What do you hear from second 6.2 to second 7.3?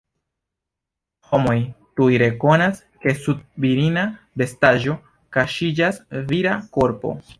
vira korpo.